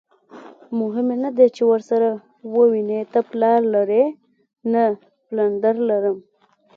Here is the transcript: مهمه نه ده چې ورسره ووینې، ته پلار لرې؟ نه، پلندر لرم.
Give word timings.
مهمه 0.79 1.15
نه 1.23 1.29
ده 1.37 1.45
چې 1.55 1.63
ورسره 1.71 2.09
ووینې، 2.53 2.99
ته 3.11 3.19
پلار 3.29 3.61
لرې؟ 3.73 4.03
نه، 4.71 4.83
پلندر 5.27 5.75
لرم. 5.89 6.17